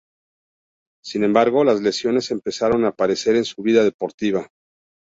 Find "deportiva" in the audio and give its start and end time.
3.83-4.49